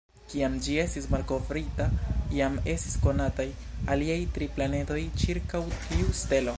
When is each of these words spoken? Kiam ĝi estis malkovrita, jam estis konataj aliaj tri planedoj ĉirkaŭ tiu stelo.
Kiam 0.29 0.53
ĝi 0.67 0.75
estis 0.83 1.07
malkovrita, 1.15 1.85
jam 2.37 2.57
estis 2.75 2.97
konataj 3.05 3.47
aliaj 3.97 4.19
tri 4.39 4.49
planedoj 4.57 5.03
ĉirkaŭ 5.25 5.63
tiu 5.89 6.09
stelo. 6.23 6.49